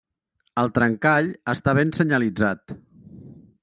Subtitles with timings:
[0.61, 2.79] El trencall està ben senyalitzat.